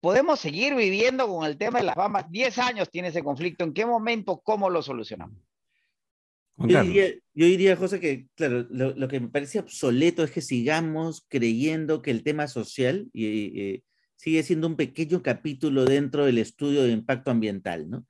¿podemos 0.00 0.38
seguir 0.40 0.74
viviendo 0.74 1.26
con 1.28 1.46
el 1.46 1.56
tema 1.56 1.78
de 1.78 1.86
las 1.86 1.96
Bahamas? 1.96 2.30
Diez 2.30 2.58
años 2.58 2.90
tiene 2.90 3.08
ese 3.08 3.22
conflicto. 3.22 3.64
¿En 3.64 3.72
qué 3.72 3.86
momento? 3.86 4.40
¿Cómo 4.44 4.68
lo 4.68 4.82
solucionamos? 4.82 5.38
Yo 6.58 6.82
diría, 6.82 7.08
yo 7.34 7.46
diría, 7.46 7.76
José, 7.76 8.00
que 8.00 8.28
claro, 8.34 8.66
lo, 8.70 9.08
que 9.08 9.20
me 9.20 9.28
parece 9.28 9.58
obsoleto 9.58 10.24
es 10.24 10.30
que 10.30 10.40
sigamos 10.40 11.26
creyendo 11.28 12.00
que 12.00 12.10
el 12.10 12.22
tema 12.22 12.48
social 12.48 13.10
y, 13.12 13.82
sigue 14.16 14.42
siendo 14.42 14.66
un 14.66 14.76
pequeño 14.76 15.22
capítulo 15.22 15.84
dentro 15.84 16.24
del 16.24 16.38
estudio 16.38 16.84
de 16.84 16.92
impacto 16.92 17.30
ambiental, 17.30 17.90
¿no? 17.90 18.06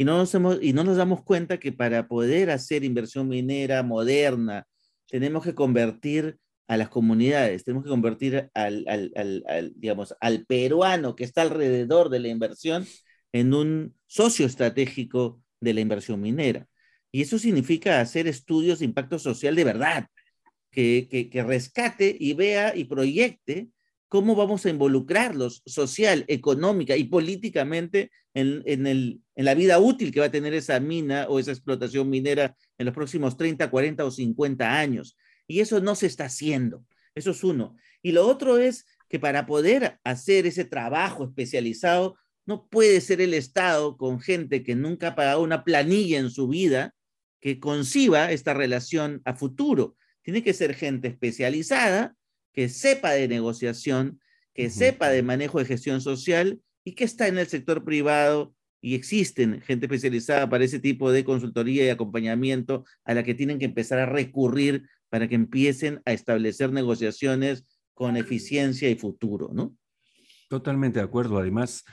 Y 0.00 0.04
no, 0.04 0.16
nos 0.16 0.34
y 0.62 0.72
no 0.72 0.82
nos 0.82 0.96
damos 0.96 1.22
cuenta 1.24 1.60
que 1.60 1.72
para 1.72 2.08
poder 2.08 2.48
hacer 2.48 2.84
inversión 2.84 3.28
minera 3.28 3.82
moderna, 3.82 4.66
tenemos 5.06 5.44
que 5.44 5.54
convertir 5.54 6.38
a 6.68 6.78
las 6.78 6.88
comunidades, 6.88 7.64
tenemos 7.64 7.84
que 7.84 7.90
convertir 7.90 8.48
al, 8.54 8.86
al, 8.88 9.12
al, 9.46 9.74
digamos, 9.76 10.14
al 10.18 10.46
peruano 10.46 11.14
que 11.14 11.24
está 11.24 11.42
alrededor 11.42 12.08
de 12.08 12.18
la 12.20 12.28
inversión 12.28 12.86
en 13.32 13.52
un 13.52 13.94
socio 14.06 14.46
estratégico 14.46 15.42
de 15.60 15.74
la 15.74 15.82
inversión 15.82 16.18
minera. 16.18 16.66
Y 17.12 17.20
eso 17.20 17.38
significa 17.38 18.00
hacer 18.00 18.26
estudios 18.26 18.78
de 18.78 18.86
impacto 18.86 19.18
social 19.18 19.54
de 19.54 19.64
verdad. 19.64 20.06
que, 20.70 21.28
que, 21.30 21.42
rescate 21.42 22.16
y 22.18 22.32
vea 22.32 22.74
y 22.74 22.84
proyecte 22.84 23.68
cómo 24.08 24.34
vamos 24.34 24.64
a 24.64 24.70
involucrarlos 24.70 25.62
social, 25.66 26.24
económica 26.26 26.96
y 26.96 27.04
políticamente 27.04 28.10
en, 28.34 28.62
en, 28.66 28.86
el, 28.86 29.20
en, 29.40 29.44
la 29.46 29.54
vida 29.54 29.78
útil 29.78 30.12
que 30.12 30.20
va 30.20 30.26
a 30.26 30.30
tener 30.30 30.52
esa 30.52 30.78
mina 30.80 31.26
o 31.28 31.38
esa 31.38 31.50
explotación 31.50 32.10
minera 32.10 32.54
en 32.78 32.86
los 32.86 32.94
próximos 32.94 33.36
30, 33.36 33.70
40 33.70 34.04
o 34.04 34.10
50 34.10 34.78
años. 34.78 35.16
Y 35.46 35.60
eso 35.60 35.80
no 35.80 35.94
se 35.94 36.06
está 36.06 36.26
haciendo. 36.26 36.84
Eso 37.14 37.30
es 37.30 37.42
uno. 37.42 37.76
Y 38.02 38.12
lo 38.12 38.26
otro 38.26 38.58
es 38.58 38.86
que 39.08 39.18
para 39.18 39.46
poder 39.46 39.98
hacer 40.04 40.46
ese 40.46 40.64
trabajo 40.64 41.24
especializado, 41.24 42.16
no 42.46 42.68
puede 42.68 43.00
ser 43.00 43.20
el 43.20 43.34
Estado 43.34 43.96
con 43.96 44.20
gente 44.20 44.62
que 44.62 44.74
nunca 44.74 45.08
ha 45.08 45.14
pagado 45.14 45.42
una 45.42 45.64
planilla 45.64 46.18
en 46.18 46.30
su 46.30 46.48
vida 46.48 46.94
que 47.40 47.58
conciba 47.58 48.32
esta 48.32 48.54
relación 48.54 49.22
a 49.24 49.34
futuro. 49.34 49.96
Tiene 50.22 50.42
que 50.42 50.52
ser 50.52 50.74
gente 50.74 51.08
especializada, 51.08 52.14
que 52.52 52.68
sepa 52.68 53.12
de 53.12 53.28
negociación, 53.28 54.20
que 54.54 54.68
sepa 54.68 55.08
de 55.08 55.22
manejo 55.22 55.58
de 55.58 55.64
gestión 55.64 56.00
social 56.00 56.60
y 56.84 56.94
que 56.94 57.04
está 57.04 57.28
en 57.28 57.38
el 57.38 57.46
sector 57.46 57.84
privado 57.84 58.54
y 58.80 58.94
existen 58.94 59.60
gente 59.60 59.86
especializada 59.86 60.48
para 60.48 60.64
ese 60.64 60.80
tipo 60.80 61.12
de 61.12 61.24
consultoría 61.24 61.84
y 61.84 61.90
acompañamiento 61.90 62.84
a 63.04 63.14
la 63.14 63.22
que 63.22 63.34
tienen 63.34 63.58
que 63.58 63.66
empezar 63.66 63.98
a 63.98 64.06
recurrir 64.06 64.88
para 65.08 65.28
que 65.28 65.34
empiecen 65.34 66.00
a 66.04 66.12
establecer 66.12 66.72
negociaciones 66.72 67.66
con 67.94 68.16
eficiencia 68.16 68.88
y 68.88 68.94
futuro, 68.94 69.50
¿no? 69.52 69.76
Totalmente 70.48 70.98
de 70.98 71.04
acuerdo. 71.04 71.38
Además, 71.38 71.84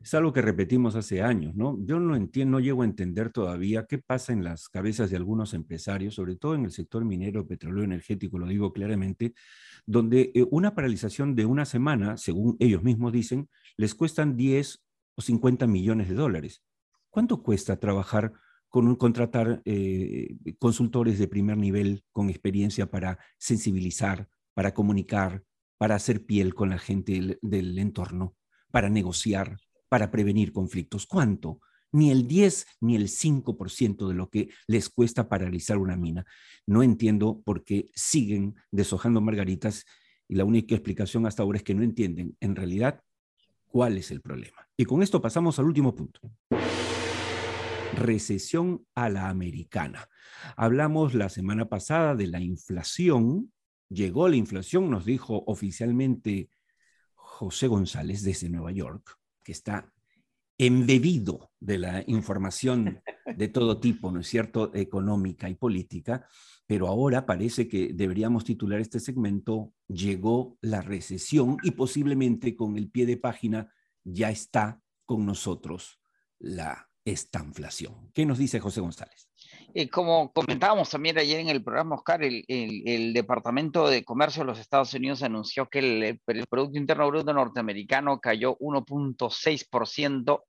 es 0.00 0.14
algo 0.14 0.32
que 0.32 0.42
repetimos 0.42 0.94
hace 0.94 1.22
años, 1.22 1.54
¿no? 1.54 1.78
Yo 1.84 1.98
no 1.98 2.14
entiendo, 2.16 2.52
no 2.52 2.60
llego 2.60 2.82
a 2.82 2.84
entender 2.84 3.30
todavía 3.30 3.86
qué 3.88 3.98
pasa 3.98 4.32
en 4.32 4.44
las 4.44 4.68
cabezas 4.68 5.10
de 5.10 5.16
algunos 5.16 5.54
empresarios, 5.54 6.14
sobre 6.14 6.36
todo 6.36 6.54
en 6.54 6.64
el 6.64 6.70
sector 6.70 7.04
minero, 7.04 7.46
petróleo 7.46 7.84
energético, 7.84 8.38
lo 8.38 8.46
digo 8.46 8.72
claramente, 8.72 9.34
donde 9.86 10.32
eh, 10.34 10.46
una 10.50 10.74
paralización 10.74 11.34
de 11.34 11.46
una 11.46 11.64
semana, 11.64 12.16
según 12.16 12.56
ellos 12.60 12.82
mismos 12.82 13.12
dicen, 13.12 13.48
les 13.76 13.94
cuestan 13.94 14.36
10 14.36 14.85
o 15.16 15.22
50 15.22 15.66
millones 15.66 16.08
de 16.08 16.14
dólares. 16.14 16.62
¿Cuánto 17.10 17.42
cuesta 17.42 17.80
trabajar 17.80 18.32
con 18.68 18.88
un, 18.88 18.96
contratar 18.96 19.62
eh, 19.64 20.36
consultores 20.58 21.18
de 21.18 21.28
primer 21.28 21.56
nivel 21.56 22.04
con 22.12 22.28
experiencia 22.28 22.90
para 22.90 23.18
sensibilizar, 23.38 24.28
para 24.54 24.74
comunicar, 24.74 25.42
para 25.78 25.94
hacer 25.94 26.24
piel 26.24 26.54
con 26.54 26.70
la 26.70 26.78
gente 26.78 27.38
del, 27.40 27.78
entorno, 27.78 28.36
para 28.70 28.88
negociar, 28.88 29.58
para 29.88 30.10
prevenir 30.10 30.52
conflictos. 30.52 31.06
¿Cuánto? 31.06 31.60
Ni 31.92 32.10
el 32.10 32.26
10 32.26 32.66
ni 32.80 32.96
el 32.96 33.08
5% 33.08 34.08
de 34.08 34.14
lo 34.14 34.28
que 34.28 34.50
les 34.66 34.88
cuesta 34.90 35.28
paralizar 35.28 35.78
una 35.78 35.96
mina. 35.96 36.26
No 36.66 36.82
entiendo 36.82 37.40
por 37.44 37.64
qué 37.64 37.88
siguen 37.94 38.56
deshojando 38.70 39.20
margaritas 39.20 39.84
y 40.28 40.34
la 40.34 40.44
única 40.44 40.74
explicación 40.74 41.26
hasta 41.26 41.42
ahora 41.42 41.58
es 41.58 41.64
que 41.64 41.74
no 41.74 41.82
entienden 41.82 42.36
en 42.40 42.56
realidad 42.56 43.00
cuál 43.76 43.98
es 43.98 44.10
el 44.10 44.22
problema. 44.22 44.66
Y 44.74 44.86
con 44.86 45.02
esto 45.02 45.20
pasamos 45.20 45.58
al 45.58 45.66
último 45.66 45.94
punto. 45.94 46.18
Recesión 47.94 48.86
a 48.94 49.10
la 49.10 49.28
americana. 49.28 50.08
Hablamos 50.56 51.12
la 51.12 51.28
semana 51.28 51.68
pasada 51.68 52.14
de 52.14 52.26
la 52.26 52.40
inflación 52.40 53.52
llegó 53.90 54.30
la 54.30 54.36
inflación, 54.36 54.88
nos 54.88 55.04
dijo 55.04 55.44
oficialmente 55.46 56.48
José 57.16 57.66
González 57.66 58.22
desde 58.22 58.48
Nueva 58.48 58.72
York, 58.72 59.18
que 59.42 59.52
está 59.52 59.92
embebido 60.58 61.50
de 61.60 61.78
la 61.78 62.04
información 62.06 63.00
de 63.36 63.48
todo 63.48 63.80
tipo, 63.80 64.10
¿no 64.10 64.20
es 64.20 64.28
cierto?, 64.28 64.74
económica 64.74 65.48
y 65.48 65.54
política, 65.54 66.26
pero 66.66 66.88
ahora 66.88 67.26
parece 67.26 67.68
que 67.68 67.92
deberíamos 67.92 68.44
titular 68.44 68.80
este 68.80 69.00
segmento 69.00 69.72
Llegó 69.88 70.58
la 70.62 70.82
recesión 70.82 71.58
y 71.62 71.70
posiblemente 71.70 72.56
con 72.56 72.76
el 72.76 72.90
pie 72.90 73.06
de 73.06 73.16
página 73.16 73.72
ya 74.02 74.30
está 74.30 74.82
con 75.04 75.24
nosotros 75.24 76.00
la 76.40 76.90
estanflación. 77.04 78.10
¿Qué 78.12 78.26
nos 78.26 78.38
dice 78.38 78.58
José 78.58 78.80
González? 78.80 79.30
Eh, 79.78 79.90
como 79.90 80.32
comentábamos 80.32 80.88
también 80.88 81.18
ayer 81.18 81.38
en 81.38 81.50
el 81.50 81.62
programa, 81.62 81.96
Oscar, 81.96 82.22
el, 82.24 83.12
Departamento 83.12 83.90
de 83.90 84.04
Comercio 84.04 84.40
de 84.40 84.46
los 84.46 84.58
Estados 84.58 84.94
Unidos 84.94 85.22
anunció 85.22 85.68
que 85.68 85.80
el, 85.80 86.02
el 86.26 86.46
Producto 86.46 86.78
Interno 86.78 87.06
Bruto 87.08 87.34
norteamericano 87.34 88.18
cayó 88.18 88.56
1.6% 88.56 90.44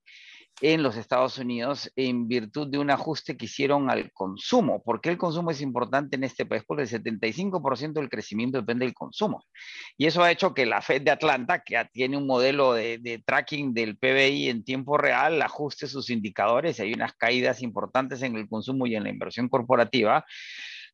en 0.61 0.81
los 0.81 0.97
Estados 0.97 1.37
Unidos 1.37 1.91
en 1.95 2.27
virtud 2.27 2.67
de 2.67 2.79
un 2.79 2.89
ajuste 2.89 3.37
que 3.37 3.45
hicieron 3.45 3.89
al 3.89 4.11
consumo. 4.11 4.81
¿Por 4.81 5.01
qué 5.01 5.09
el 5.09 5.17
consumo 5.17 5.51
es 5.51 5.61
importante 5.61 6.15
en 6.15 6.23
este 6.23 6.45
país? 6.45 6.63
Porque 6.65 6.83
el 6.83 6.89
75% 6.89 7.93
del 7.93 8.09
crecimiento 8.09 8.57
depende 8.57 8.85
del 8.85 8.95
consumo. 8.95 9.43
Y 9.97 10.07
eso 10.07 10.23
ha 10.23 10.31
hecho 10.31 10.53
que 10.53 10.65
la 10.65 10.81
Fed 10.81 11.03
de 11.03 11.11
Atlanta, 11.11 11.61
que 11.63 11.83
tiene 11.91 12.17
un 12.17 12.25
modelo 12.25 12.73
de, 12.73 13.23
tracking 13.25 13.73
del 13.73 13.97
PBI 13.97 14.49
en 14.49 14.63
tiempo 14.63 14.97
real, 14.97 15.41
ajuste 15.41 15.87
sus 15.87 16.09
indicadores 16.09 16.79
hay 16.79 16.93
unas 16.93 17.13
caídas 17.13 17.61
importantes 17.61 18.21
en 18.21 18.35
el 18.35 18.47
consumo 18.47 18.87
y 18.87 18.95
en 18.95 19.03
la 19.03 19.09
inversión 19.09 19.49
corporativa. 19.49 20.25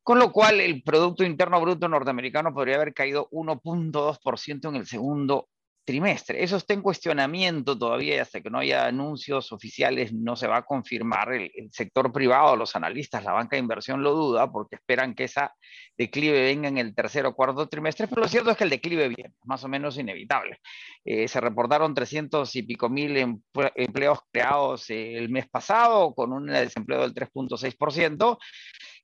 Con 0.02 0.18
lo 0.18 0.32
cual, 0.32 0.60
el 0.60 0.82
Producto 0.82 1.24
Interno 1.24 1.60
Bruto 1.60 1.88
norteamericano 1.88 2.52
podría 2.52 2.76
haber 2.76 2.92
caído 2.92 3.28
1.2% 3.30 4.68
en 4.68 4.76
el 4.76 4.86
segundo 4.86 5.48
trimestre. 5.84 6.42
Eso 6.42 6.56
está 6.56 6.74
en 6.74 6.82
cuestionamiento 6.82 7.78
todavía 7.78 8.22
hasta 8.22 8.40
que 8.40 8.50
no 8.50 8.58
haya 8.58 8.86
anuncios 8.86 9.52
oficiales 9.52 10.12
no 10.12 10.36
se 10.36 10.46
va 10.46 10.58
a 10.58 10.64
confirmar. 10.64 11.32
El, 11.32 11.50
sector 11.70 12.12
privado, 12.12 12.56
los 12.56 12.74
analistas, 12.76 13.24
la 13.24 13.32
banca 13.32 13.56
de 13.56 13.60
inversión 13.60 14.02
lo 14.02 14.12
duda 14.12 14.50
porque 14.50 14.76
esperan 14.76 15.14
que 15.14 15.24
esa 15.24 15.54
declive 15.96 16.42
venga 16.42 16.68
en 16.68 16.78
el 16.78 16.94
tercer 16.94 17.26
o 17.26 17.34
cuarto 17.34 17.68
trimestre, 17.68 18.08
pero 18.08 18.22
lo 18.22 18.28
cierto 18.28 18.50
es 18.50 18.56
que 18.56 18.64
el 18.64 18.70
declive 18.70 19.08
viene, 19.08 19.34
más 19.44 19.62
o 19.64 19.68
menos 19.68 19.98
inevitable. 19.98 20.58
Eh, 21.04 21.28
se 21.28 21.40
reportaron 21.40 21.94
300 21.94 22.54
y 22.56 22.62
pico 22.62 22.88
mil 22.88 23.16
empleos 23.74 24.18
creados 24.32 24.90
el 24.90 25.28
mes 25.28 25.48
pasado 25.48 26.14
con 26.14 26.32
un 26.32 26.46
desempleo 26.46 27.02
del 27.02 27.14
3.6%. 27.14 28.38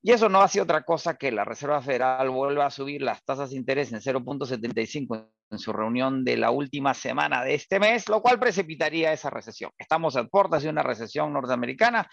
Y 0.02 0.12
eso 0.12 0.28
no 0.28 0.40
hace 0.40 0.60
otra 0.60 0.82
cosa 0.82 1.16
que 1.16 1.30
la 1.30 1.44
Reserva 1.44 1.82
Federal 1.82 2.30
vuelva 2.30 2.66
a 2.66 2.70
subir 2.70 3.02
las 3.02 3.22
tasas 3.24 3.50
de 3.50 3.56
interés 3.56 3.92
en 3.92 4.00
0.75 4.00 5.28
en 5.50 5.58
su 5.58 5.72
reunión 5.72 6.24
de 6.24 6.36
la 6.36 6.50
última 6.50 6.92
semana 6.94 7.44
de 7.44 7.54
este 7.54 7.78
mes, 7.80 8.08
lo 8.08 8.22
cual 8.22 8.38
precipitaría 8.38 9.12
esa 9.12 9.30
recesión. 9.30 9.72
Estamos 9.78 10.16
a 10.16 10.24
puertas 10.24 10.62
de 10.62 10.68
una 10.68 10.82
recesión 10.82 11.32
norteamericana. 11.32 12.06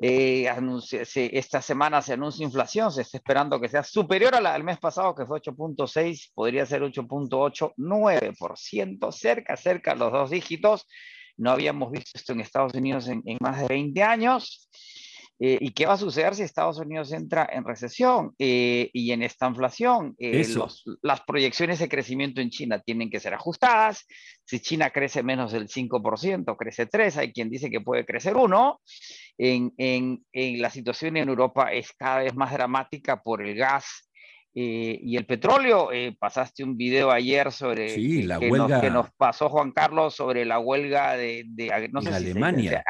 Eh, 0.00 0.48
esta 1.14 1.60
semana 1.60 2.00
se 2.00 2.14
anuncia 2.14 2.44
inflación, 2.44 2.90
se 2.90 3.02
está 3.02 3.18
esperando 3.18 3.60
que 3.60 3.68
sea 3.68 3.84
superior 3.84 4.34
a 4.34 4.40
la 4.40 4.54
del 4.54 4.64
mes 4.64 4.78
pasado, 4.78 5.14
que 5.14 5.26
fue 5.26 5.38
8.6, 5.40 6.30
podría 6.34 6.64
ser 6.64 6.80
8.89%, 6.82 9.12
cerca, 9.12 9.54
cerca 9.56 9.94
los 9.94 10.10
dos 10.10 10.30
dígitos. 10.30 10.88
No 11.36 11.50
habíamos 11.50 11.90
visto 11.90 12.12
esto 12.14 12.32
en 12.32 12.40
Estados 12.40 12.72
Unidos 12.74 13.06
en, 13.08 13.22
en 13.26 13.36
más 13.40 13.60
de 13.60 13.66
20 13.68 14.02
años. 14.02 14.70
Eh, 15.44 15.58
¿Y 15.60 15.72
qué 15.72 15.86
va 15.86 15.94
a 15.94 15.98
suceder 15.98 16.36
si 16.36 16.44
Estados 16.44 16.78
Unidos 16.78 17.10
entra 17.10 17.48
en 17.52 17.64
recesión 17.64 18.32
eh, 18.38 18.88
y 18.92 19.10
en 19.10 19.24
esta 19.24 19.48
inflación? 19.48 20.14
Eh, 20.16 20.46
las 21.02 21.20
proyecciones 21.22 21.80
de 21.80 21.88
crecimiento 21.88 22.40
en 22.40 22.50
China 22.50 22.78
tienen 22.78 23.10
que 23.10 23.18
ser 23.18 23.34
ajustadas. 23.34 24.06
Si 24.44 24.60
China 24.60 24.90
crece 24.90 25.24
menos 25.24 25.50
del 25.50 25.66
5%, 25.66 26.56
crece 26.56 26.88
3%, 26.88 27.16
hay 27.16 27.32
quien 27.32 27.50
dice 27.50 27.70
que 27.70 27.80
puede 27.80 28.06
crecer 28.06 28.34
1%. 28.34 28.78
En, 29.36 29.72
en, 29.78 30.24
en 30.32 30.62
la 30.62 30.70
situación 30.70 31.16
en 31.16 31.28
Europa 31.28 31.72
es 31.72 31.92
cada 31.98 32.18
vez 32.18 32.36
más 32.36 32.52
dramática 32.52 33.20
por 33.20 33.42
el 33.42 33.56
gas 33.56 34.11
eh, 34.54 35.00
y 35.02 35.16
el 35.16 35.24
petróleo, 35.24 35.90
eh, 35.92 36.14
pasaste 36.18 36.62
un 36.62 36.76
video 36.76 37.10
ayer 37.10 37.50
sobre 37.50 37.88
sí, 37.88 38.22
la 38.22 38.38
que, 38.38 38.50
huelga, 38.50 38.68
nos, 38.68 38.80
que, 38.82 38.90
nos, 38.90 39.10
pasó 39.12 39.48
Juan 39.48 39.72
Carlos 39.72 40.14
sobre 40.14 40.44
la 40.44 40.58
huelga 40.58 41.16
de, 41.16 41.44
de 41.46 41.88
no 41.90 42.02
sé 42.02 42.10
Alemania. 42.10 42.84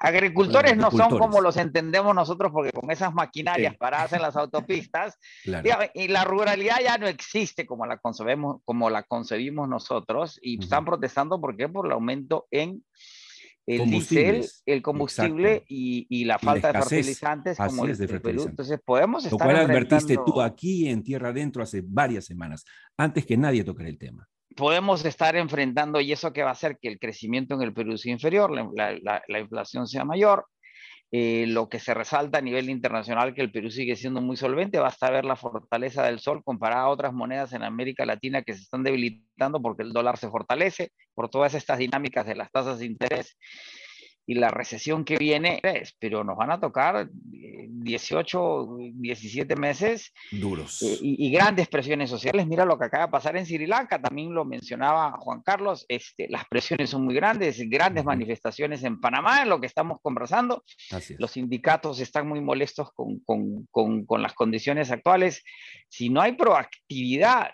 agricultores 0.00 0.76
no 0.76 0.90
son 0.90 1.16
como 1.16 1.40
los 1.40 1.56
entendemos 1.56 2.14
nosotros 2.16 2.50
porque 2.52 2.72
con 2.72 2.90
esas 2.90 3.14
maquinarias 3.14 3.76
paradas 3.76 4.12
en 4.12 4.22
las 4.22 4.34
autopistas 4.34 5.18
y 5.94 6.08
la 6.08 6.24
ruralidad 6.24 6.80
ya 6.82 6.98
no 6.98 7.06
existe 7.06 7.64
como 7.64 7.86
la 7.86 7.98
concebimos, 7.98 8.60
como 8.64 8.90
la 8.90 9.04
concebimos 9.04 9.68
nosotros 9.68 10.40
y 10.42 10.60
están 10.62 10.84
protestando 10.84 11.40
¿por 11.40 11.56
qué? 11.56 11.68
por 11.68 11.86
el 11.86 11.92
aumento 11.92 12.48
en 12.50 12.82
el 13.66 13.90
diésel, 13.90 14.44
el 14.66 14.82
combustible 14.82 15.64
y, 15.68 16.24
la 16.24 16.38
falta 16.38 16.72
de 16.72 16.78
fertilizantes 16.80 17.58
como 17.58 17.86
es 17.86 17.98
de 17.98 18.08
fertilizantes. 18.08 18.50
Entonces 18.50 18.80
podemos 18.84 19.24
estar 19.24 19.38
Lo 19.38 19.44
cual 19.44 19.56
advertiste 19.56 20.16
tú 20.24 20.40
aquí 20.40 20.88
en 20.88 21.02
Tierra 21.02 21.30
Adentro 21.30 21.62
hace 21.62 21.82
varias 21.84 22.24
semanas, 22.24 22.64
antes 22.96 23.24
que 23.26 23.36
nadie 23.36 23.64
tocara 23.64 23.88
el 23.88 23.98
tema. 23.98 24.26
Podemos 24.56 25.04
estar 25.04 25.34
enfrentando 25.34 26.00
y 26.00 26.12
eso 26.12 26.32
que 26.32 26.42
va 26.42 26.50
a 26.50 26.52
hacer 26.52 26.78
que 26.80 26.88
el 26.88 26.98
crecimiento 26.98 27.54
en 27.54 27.62
el 27.62 27.72
Perú 27.72 27.98
sea 27.98 28.12
inferior, 28.12 28.50
la 28.52 29.40
inflación 29.40 29.88
sea 29.88 30.04
mayor, 30.04 30.46
eh, 31.16 31.46
lo 31.46 31.68
que 31.68 31.78
se 31.78 31.94
resalta 31.94 32.38
a 32.38 32.40
nivel 32.40 32.68
internacional 32.68 33.34
que 33.34 33.40
el 33.40 33.52
Perú 33.52 33.70
sigue 33.70 33.94
siendo 33.94 34.20
muy 34.20 34.36
solvente, 34.36 34.80
basta 34.80 35.10
ver 35.10 35.24
la 35.24 35.36
fortaleza 35.36 36.02
del 36.02 36.18
sol 36.18 36.42
comparada 36.42 36.82
a 36.82 36.88
otras 36.88 37.12
monedas 37.12 37.52
en 37.52 37.62
América 37.62 38.04
Latina 38.04 38.42
que 38.42 38.52
se 38.52 38.62
están 38.62 38.82
debilitando 38.82 39.62
porque 39.62 39.84
el 39.84 39.92
dólar 39.92 40.16
se 40.18 40.28
fortalece 40.28 40.90
por 41.14 41.28
todas 41.28 41.54
estas 41.54 41.78
dinámicas 41.78 42.26
de 42.26 42.34
las 42.34 42.50
tasas 42.50 42.80
de 42.80 42.86
interés 42.86 43.38
y 44.26 44.34
la 44.34 44.50
recesión 44.50 45.04
que 45.04 45.16
viene, 45.16 45.60
pero 45.98 46.24
nos 46.24 46.36
van 46.36 46.50
a 46.50 46.60
tocar 46.60 47.08
eh, 47.32 47.68
18, 47.68 48.76
17 48.94 49.56
meses. 49.56 50.12
Duros. 50.32 50.82
Eh, 50.82 50.98
y, 51.02 51.30
grandes 51.30 51.68
presiones 51.68 52.08
sociales. 52.08 52.46
Mira 52.46 52.64
lo 52.64 52.78
que 52.78 52.86
acaba 52.86 53.06
de 53.06 53.10
pasar 53.10 53.36
en 53.36 53.44
Sri 53.44 53.66
Lanka, 53.66 54.00
también 54.00 54.32
lo 54.34 54.44
mencionaba 54.44 55.12
Juan 55.18 55.42
Carlos, 55.42 55.84
este, 55.88 56.28
las 56.28 56.46
presiones 56.46 56.90
son 56.90 57.04
muy 57.04 57.14
grandes, 57.14 57.58
grandes 57.68 58.04
manifestaciones 58.04 58.82
en 58.84 59.00
Panamá, 59.00 59.42
en 59.42 59.50
lo 59.50 59.60
que 59.60 59.66
estamos 59.66 59.98
conversando. 60.00 60.64
Los 61.18 61.32
sindicatos 61.32 62.00
están 62.00 62.26
muy 62.26 62.40
molestos 62.40 62.90
con, 62.94 63.20
con, 63.20 63.66
con, 63.70 64.06
con 64.06 64.22
las 64.22 64.32
condiciones 64.32 64.90
actuales. 64.90 65.42
Si 65.88 66.08
no 66.08 66.20
hay 66.22 66.32
proactividad 66.32 67.50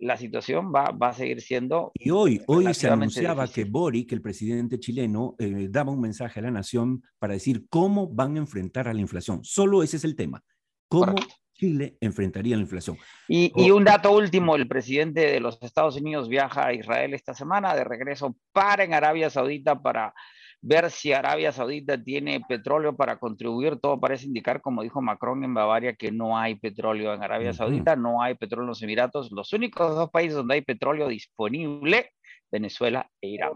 la 0.00 0.16
situación 0.16 0.72
va, 0.74 0.90
va, 0.90 1.08
a 1.08 1.12
seguir 1.12 1.40
siendo. 1.40 1.92
Y 1.94 2.10
hoy, 2.10 2.40
hoy 2.46 2.72
se 2.74 2.88
anunciaba 2.88 3.46
que 3.46 3.64
Boric, 3.64 4.12
el 4.12 4.22
presidente 4.22 4.80
chileno, 4.80 5.36
eh, 5.38 5.68
daba 5.70 5.92
un 5.92 6.00
mensaje 6.00 6.40
a 6.40 6.44
la 6.44 6.50
nación 6.50 7.02
para 7.18 7.34
decir 7.34 7.66
cómo 7.68 8.08
van 8.08 8.36
a 8.36 8.38
enfrentar 8.38 8.88
a 8.88 8.94
la 8.94 9.00
inflación. 9.00 9.44
Solo 9.44 9.82
ese 9.82 9.98
es 9.98 10.04
el 10.04 10.16
tema. 10.16 10.42
¿Cómo 10.88 11.14
Chile 11.52 11.96
enfrentaría 12.00 12.56
la 12.56 12.62
inflación? 12.62 12.96
Y, 13.28 13.52
y, 13.54 13.70
un 13.70 13.84
dato 13.84 14.12
último: 14.12 14.56
el 14.56 14.66
presidente 14.66 15.20
de 15.20 15.40
los 15.40 15.62
Estados 15.62 15.96
Unidos 15.96 16.28
viaja 16.28 16.66
a 16.66 16.72
Israel 16.72 17.14
esta 17.14 17.34
semana, 17.34 17.76
de 17.76 17.84
regreso 17.84 18.36
para 18.52 18.84
en 18.84 18.94
Arabia 18.94 19.30
Saudita 19.30 19.80
para 19.80 20.14
ver 20.62 20.90
si 20.90 21.12
Arabia 21.12 21.52
Saudita 21.52 22.02
tiene 22.02 22.40
petróleo 22.46 22.96
para 22.96 23.18
contribuir. 23.18 23.76
Todo 23.76 23.98
parece 23.98 24.26
indicar, 24.26 24.60
como 24.60 24.82
dijo 24.82 25.00
Macron 25.00 25.42
en 25.44 25.54
Bavaria, 25.54 25.94
que 25.94 26.12
no 26.12 26.38
hay 26.38 26.56
petróleo 26.56 27.14
en 27.14 27.22
Arabia 27.22 27.52
Saudita, 27.52 27.96
no 27.96 28.22
hay 28.22 28.34
petróleo 28.34 28.64
en 28.64 28.68
los 28.68 28.82
Emiratos. 28.82 29.30
Los 29.32 29.52
únicos 29.52 29.94
dos 29.94 30.10
países 30.10 30.34
donde 30.34 30.54
hay 30.54 30.62
petróleo 30.62 31.08
disponible, 31.08 32.10
Venezuela 32.50 33.10
e 33.20 33.28
Irán. 33.28 33.52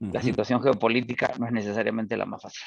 La 0.00 0.22
situación 0.22 0.60
geopolítica 0.62 1.32
no 1.38 1.46
es 1.46 1.52
necesariamente 1.52 2.16
la 2.16 2.26
más 2.26 2.42
fácil. 2.42 2.64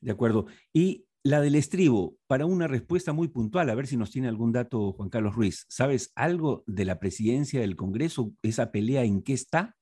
De 0.00 0.10
acuerdo. 0.10 0.46
Y 0.72 1.04
la 1.22 1.40
del 1.40 1.56
estribo, 1.56 2.16
para 2.26 2.46
una 2.46 2.68
respuesta 2.68 3.12
muy 3.12 3.28
puntual, 3.28 3.68
a 3.68 3.74
ver 3.74 3.86
si 3.86 3.96
nos 3.96 4.10
tiene 4.10 4.28
algún 4.28 4.52
dato 4.52 4.92
Juan 4.92 5.08
Carlos 5.08 5.34
Ruiz. 5.34 5.66
¿Sabes 5.68 6.12
algo 6.14 6.62
de 6.66 6.84
la 6.84 6.98
presidencia 6.98 7.60
del 7.60 7.76
Congreso? 7.76 8.32
¿Esa 8.42 8.70
pelea 8.70 9.02
en 9.02 9.22
qué 9.22 9.32
está? 9.32 9.76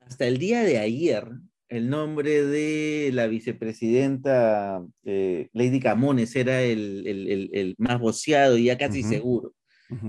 Hasta 0.00 0.26
el 0.26 0.38
día 0.38 0.62
de 0.62 0.78
ayer, 0.78 1.28
el 1.68 1.90
nombre 1.90 2.44
de 2.44 3.10
la 3.12 3.26
vicepresidenta 3.26 4.82
eh, 5.04 5.48
Lady 5.52 5.80
Camones 5.80 6.34
era 6.34 6.62
el, 6.62 7.74
más 7.78 8.00
voceado 8.00 8.56
y 8.56 8.64
ya 8.64 8.78
casi 8.78 9.02
seguro. 9.02 9.54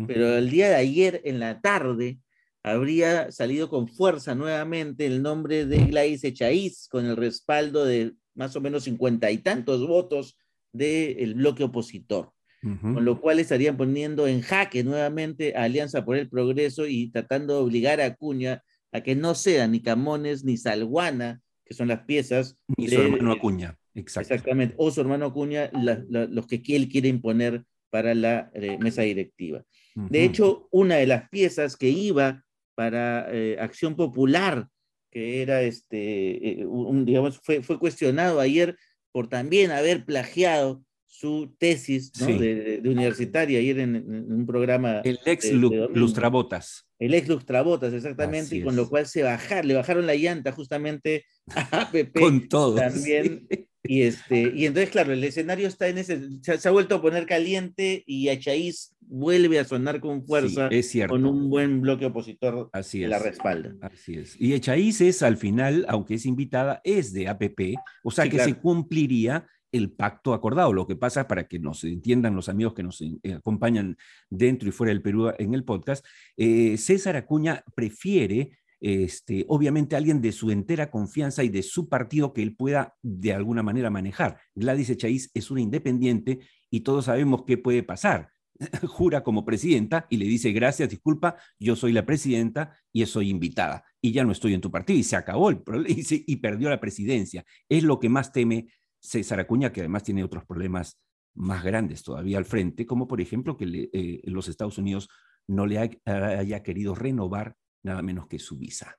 Pero 0.08 0.38
el 0.38 0.50
día 0.50 0.70
de 0.70 0.75
ayer, 0.75 1.22
en 1.24 1.39
la 1.39 1.62
tarde, 1.62 2.20
habría 2.63 3.32
salido 3.32 3.70
con 3.70 3.88
fuerza 3.88 4.36
nuevamente 4.36 5.06
el 5.06 5.22
nombre 5.22 5.66
de 5.66 5.86
Gladys 5.86 6.24
Echaíz, 6.25 6.88
con 6.89 7.06
el 7.06 7.16
respaldo 7.16 7.86
de 7.86 8.13
más 8.36 8.56
o 8.56 8.62
menos 8.62 8.84
cincuenta 8.84 9.32
y 9.32 9.38
tantos 9.38 9.86
votos 9.88 10.38
del 10.74 11.36
bloque 11.36 11.63
opositor. 11.63 12.32
Con 12.62 13.06
lo 13.06 13.22
cual 13.22 13.39
estarían 13.39 13.78
poniendo 13.78 14.28
en 14.28 14.42
jaque 14.42 14.84
nuevamente 14.84 15.56
a 15.56 15.63
Alianza 15.63 16.04
por 16.04 16.18
el 16.18 16.28
Progreso 16.28 16.88
y 16.88 17.10
tratando 17.10 17.54
de 17.54 17.62
obligar 17.62 18.01
a 18.01 18.06
Acuña 18.06 18.63
a 18.92 19.00
que 19.00 19.16
no 19.16 19.34
sea 19.34 19.66
ni 19.70 19.82
Camones 19.82 20.44
ni 20.44 20.58
Salguana 20.58 21.42
que 21.69 21.75
son 21.75 21.88
las 21.88 22.01
piezas. 22.01 22.57
Y 22.75 22.88
su 22.88 22.99
hermano 22.99 23.31
Acuña, 23.31 23.77
Exactamente, 23.93 24.73
o 24.77 24.89
su 24.89 25.01
hermano 25.01 25.27
Acuña, 25.27 25.69
los 25.71 26.47
que 26.47 26.61
él 26.69 26.89
quiere 26.89 27.09
imponer 27.09 27.63
para 27.91 28.15
la 28.15 28.49
eh, 28.55 28.77
mesa 28.79 29.03
directiva. 29.03 29.63
De 29.93 30.23
hecho, 30.23 30.67
una 30.71 30.95
de 30.95 31.05
las 31.05 31.29
piezas 31.29 31.77
que 31.77 31.89
iba 31.89 32.43
para 32.75 33.27
eh, 33.31 33.57
Acción 33.59 33.95
Popular, 33.95 34.67
que 35.11 35.41
era 35.41 35.61
este, 35.61 36.61
eh, 36.61 36.65
un, 36.65 37.05
digamos, 37.05 37.39
fue, 37.43 37.61
fue 37.61 37.77
cuestionado 37.77 38.39
ayer 38.39 38.75
por 39.11 39.27
también 39.27 39.71
haber 39.71 40.05
plagiado 40.05 40.83
su 41.10 41.56
tesis 41.58 42.13
de, 42.13 42.82
universitaria 42.86 43.58
ayer 43.58 43.80
en, 43.80 44.32
un 44.32 44.46
programa. 44.46 45.01
El 45.04 45.20
ex 45.25 45.51
Lustrabotas. 45.51 46.88
El 47.00 47.16
ex 47.16 47.28
Lustrabotas, 47.28 47.94
exactamente, 47.94 48.58
y 48.58 48.62
con 48.62 48.75
lo 48.75 48.88
cual 48.88 49.08
se 49.08 49.24
bajaron, 49.24 49.68
le 49.68 49.74
bajaron 49.74 50.06
la 50.06 50.16
llanta 50.16 50.51
justamente 50.51 51.25
a 51.56 51.82
APP. 51.82 52.13
con 52.20 52.48
todo. 52.48 52.75
También. 52.75 53.48
Y, 53.84 54.04
este, 54.04 54.54
y 54.56 54.66
entonces, 54.66 54.92
claro, 54.92 55.12
el 55.12 55.24
escenario 55.24 55.68
está 55.68 55.88
en 55.88 55.98
ese, 55.98 56.22
se, 56.42 56.68
ha 56.68 56.72
vuelto 56.72 56.95
a 56.95 57.02
poner 57.02 57.26
caliente 57.26 58.04
y 58.06 58.30
Achaís 58.30 58.95
vuelve 59.00 59.58
a 59.58 59.65
sonar 59.65 60.00
con 60.02 60.24
fuerza, 60.24 60.67
es 60.67 60.89
cierto. 60.89 61.15
con 61.15 61.26
un 61.26 61.50
buen 61.50 61.82
bloque 61.82 62.06
opositor 62.06 62.69
Así 62.72 63.00
la 63.08 63.17
respalda. 63.17 63.74
Así 63.82 64.15
es. 64.15 64.39
Y 64.39 64.54
Echaíz 64.54 65.02
es, 65.02 65.24
al 65.24 65.38
final, 65.38 65.86
aunque 65.89 66.15
es 66.15 66.26
invitada, 66.26 66.82
es 66.84 67.13
de 67.13 67.30
APP, 67.30 67.76
o 68.04 68.12
sea 68.12 68.30
que 68.30 68.38
se 68.39 68.54
cumpliría 68.54 69.48
el 69.71 69.91
pacto 69.91 70.34
acordado. 70.34 70.73
Lo 70.73 70.88
que 70.88 70.95
pasa, 70.95 71.27
para 71.27 71.47
que 71.47 71.60
nos 71.60 71.84
entiendan 71.84 72.36
los 72.36 72.49
amigos 72.49 72.73
que 72.73 72.84
nos 72.84 73.01
eh, 73.01 73.19
acompañan 73.36 73.97
dentro 74.29 74.69
y 74.69 74.71
fuera 74.71 74.91
del 74.91 75.01
Perú 75.01 75.32
en 75.38 75.53
el 75.53 75.63
podcast, 75.63 76.05
eh, 76.38 76.77
César 76.77 77.15
Acuña 77.15 77.63
prefiere, 77.75 78.58
este, 78.79 79.45
obviamente, 79.47 79.95
alguien 79.95 80.21
de 80.21 80.32
su 80.32 80.51
entera 80.51 80.89
confianza 80.89 81.43
y 81.43 81.49
de 81.49 81.63
su 81.63 81.89
partido 81.89 82.34
que 82.34 82.41
él 82.41 82.55
pueda 82.55 82.95
de 83.01 83.34
alguna 83.34 83.63
manera 83.63 83.89
manejar. 83.89 84.39
Gladys 84.55 84.89
Echaíz 84.89 85.32
es 85.34 85.51
una 85.51 85.62
independiente 85.62 86.39
y 86.69 86.82
todos 86.82 87.05
sabemos 87.05 87.43
qué 87.45 87.58
puede 87.58 87.84
pasar. 87.84 88.29
Jura 88.88 89.23
como 89.23 89.45
presidenta 89.45 90.05
y 90.10 90.17
le 90.17 90.25
dice, 90.25 90.51
gracias, 90.51 90.89
disculpa, 90.89 91.38
yo 91.60 91.75
soy 91.75 91.93
la 91.93 92.05
presidenta 92.05 92.77
y 92.91 93.05
soy 93.05 93.29
invitada 93.29 93.86
y 94.01 94.12
ya 94.12 94.23
no 94.23 94.32
estoy 94.32 94.53
en 94.53 94.62
tu 94.62 94.71
partido 94.71 94.99
y 94.99 95.03
se 95.03 95.15
acabó 95.15 95.49
el 95.49 95.62
problema 95.62 95.95
y 96.10 96.36
perdió 96.38 96.69
la 96.69 96.79
presidencia. 96.79 97.45
Es 97.67 97.84
lo 97.84 97.99
que 97.99 98.10
más 98.10 98.32
teme 98.32 98.67
César 98.99 99.39
Acuña, 99.39 99.71
que 99.71 99.81
además 99.81 100.03
tiene 100.03 100.23
otros 100.23 100.45
problemas 100.45 100.99
más 101.35 101.63
grandes 101.63 102.03
todavía 102.03 102.38
al 102.38 102.45
frente, 102.45 102.85
como 102.85 103.07
por 103.07 103.21
ejemplo 103.21 103.55
que 103.55 103.89
eh, 103.93 104.21
los 104.25 104.47
Estados 104.47 104.77
Unidos 104.77 105.09
no 105.47 105.65
le 105.65 105.79
haya 106.05 106.63
querido 106.63 106.95
renovar 106.95 107.55
nada 107.83 108.01
menos 108.01 108.27
que 108.27 108.39
su 108.39 108.57
visa. 108.57 108.97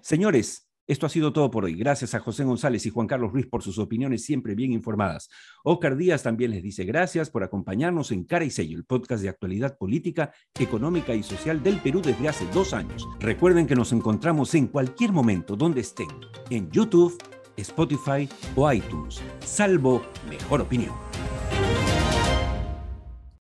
Señores, 0.00 0.70
esto 0.90 1.06
ha 1.06 1.08
sido 1.08 1.32
todo 1.32 1.52
por 1.52 1.64
hoy. 1.64 1.76
Gracias 1.76 2.16
a 2.16 2.18
José 2.18 2.42
González 2.42 2.84
y 2.84 2.90
Juan 2.90 3.06
Carlos 3.06 3.32
Ruiz 3.32 3.46
por 3.46 3.62
sus 3.62 3.78
opiniones 3.78 4.24
siempre 4.24 4.56
bien 4.56 4.72
informadas. 4.72 5.28
Oscar 5.62 5.96
Díaz 5.96 6.24
también 6.24 6.50
les 6.50 6.64
dice 6.64 6.84
gracias 6.84 7.30
por 7.30 7.44
acompañarnos 7.44 8.10
en 8.10 8.24
Cara 8.24 8.44
y 8.44 8.50
Sello, 8.50 8.76
el 8.76 8.84
podcast 8.84 9.22
de 9.22 9.28
actualidad 9.28 9.78
política, 9.78 10.32
económica 10.58 11.14
y 11.14 11.22
social 11.22 11.62
del 11.62 11.78
Perú 11.78 12.02
desde 12.04 12.28
hace 12.28 12.44
dos 12.52 12.74
años. 12.74 13.08
Recuerden 13.20 13.68
que 13.68 13.76
nos 13.76 13.92
encontramos 13.92 14.52
en 14.56 14.66
cualquier 14.66 15.12
momento 15.12 15.54
donde 15.54 15.80
estén, 15.80 16.10
en 16.50 16.68
YouTube, 16.72 17.16
Spotify 17.62 18.28
o 18.56 18.70
iTunes, 18.72 19.20
salvo 19.44 20.02
mejor 20.28 20.60
opinión. 20.60 21.09